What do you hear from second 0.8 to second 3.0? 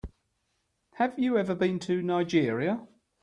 Have you ever been to Nigeria?